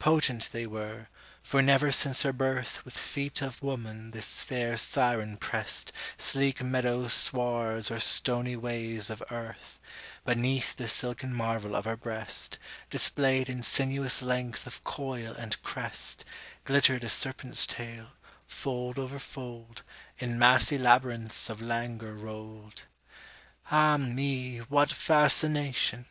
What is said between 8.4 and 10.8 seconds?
ways of earth; But 'neath